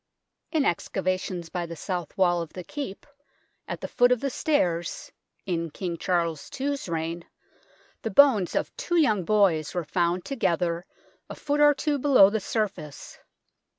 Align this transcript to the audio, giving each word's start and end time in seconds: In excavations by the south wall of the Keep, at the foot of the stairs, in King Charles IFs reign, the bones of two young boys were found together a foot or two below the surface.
In 0.51 0.65
excavations 0.65 1.49
by 1.49 1.67
the 1.67 1.75
south 1.75 2.17
wall 2.17 2.41
of 2.41 2.53
the 2.53 2.63
Keep, 2.63 3.05
at 3.67 3.81
the 3.81 3.87
foot 3.87 4.11
of 4.11 4.19
the 4.19 4.31
stairs, 4.31 5.11
in 5.45 5.69
King 5.69 5.95
Charles 5.95 6.49
IFs 6.59 6.89
reign, 6.89 7.23
the 8.01 8.09
bones 8.09 8.55
of 8.55 8.75
two 8.77 8.99
young 8.99 9.23
boys 9.25 9.75
were 9.75 9.83
found 9.83 10.25
together 10.25 10.87
a 11.29 11.35
foot 11.35 11.59
or 11.59 11.75
two 11.75 11.99
below 11.99 12.31
the 12.31 12.39
surface. 12.39 13.19